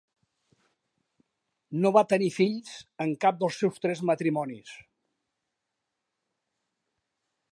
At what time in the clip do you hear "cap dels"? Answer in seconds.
3.27-3.61